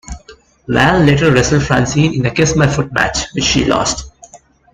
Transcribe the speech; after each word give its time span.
Val 0.67 0.99
later 1.03 1.31
wrestled 1.31 1.61
Francine 1.61 2.15
in 2.15 2.25
a 2.25 2.31
Kiss 2.31 2.55
My 2.55 2.65
Foot 2.65 2.91
match, 2.91 3.27
which 3.35 3.43
she 3.45 3.65
lost. 3.65 4.11